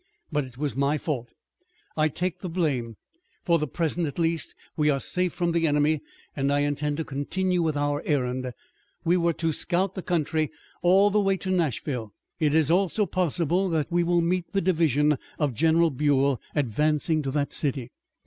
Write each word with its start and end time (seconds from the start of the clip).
But 0.31 0.45
it 0.45 0.57
was 0.57 0.75
my 0.75 0.97
fault. 0.97 1.31
I 1.95 2.07
take 2.07 2.39
the 2.39 2.49
blame. 2.49 2.95
For 3.45 3.59
the 3.59 3.67
present, 3.67 4.07
at 4.07 4.17
least, 4.17 4.55
we 4.75 4.89
are 4.89 4.99
safe 4.99 5.31
from 5.31 5.51
the 5.51 5.67
enemy, 5.67 6.01
and 6.35 6.51
I 6.51 6.61
intend 6.61 6.97
to 6.97 7.03
continue 7.03 7.61
with 7.61 7.77
our 7.77 8.01
errand. 8.03 8.51
We 9.05 9.15
were 9.15 9.33
to 9.33 9.51
scout 9.53 9.93
the 9.93 10.01
country 10.01 10.49
all 10.81 11.11
the 11.11 11.21
way 11.21 11.37
to 11.37 11.51
Nashville. 11.51 12.13
It 12.39 12.55
is 12.55 12.71
also 12.71 13.05
possible 13.05 13.69
that 13.69 13.91
we 13.91 14.01
will 14.01 14.21
meet 14.21 14.51
the 14.53 14.59
division 14.61 15.19
of 15.37 15.53
General 15.53 15.91
Buell 15.91 16.41
advancing 16.55 17.21
to 17.21 17.29
that 17.29 17.53
city. 17.53 17.91